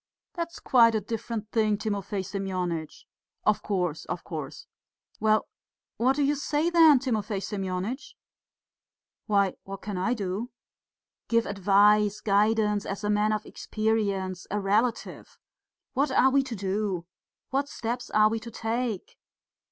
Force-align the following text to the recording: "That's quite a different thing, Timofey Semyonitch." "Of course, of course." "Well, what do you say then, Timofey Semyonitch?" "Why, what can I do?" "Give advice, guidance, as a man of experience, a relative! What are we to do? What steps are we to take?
"That's 0.33 0.59
quite 0.59 0.95
a 0.95 0.99
different 0.99 1.51
thing, 1.51 1.77
Timofey 1.77 2.23
Semyonitch." 2.25 3.05
"Of 3.45 3.61
course, 3.61 4.05
of 4.05 4.23
course." 4.23 4.65
"Well, 5.19 5.47
what 5.97 6.15
do 6.15 6.23
you 6.23 6.33
say 6.33 6.71
then, 6.71 6.97
Timofey 6.97 7.39
Semyonitch?" 7.39 8.15
"Why, 9.27 9.53
what 9.63 9.83
can 9.83 9.99
I 9.99 10.15
do?" 10.15 10.49
"Give 11.27 11.45
advice, 11.45 12.19
guidance, 12.19 12.83
as 12.83 13.03
a 13.03 13.11
man 13.11 13.31
of 13.31 13.45
experience, 13.45 14.47
a 14.49 14.59
relative! 14.59 15.37
What 15.93 16.09
are 16.09 16.31
we 16.31 16.41
to 16.45 16.55
do? 16.55 17.05
What 17.51 17.69
steps 17.69 18.09
are 18.09 18.27
we 18.27 18.39
to 18.39 18.49
take? 18.49 19.19